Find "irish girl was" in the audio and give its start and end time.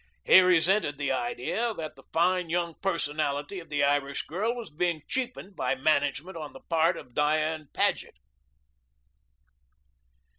3.83-4.71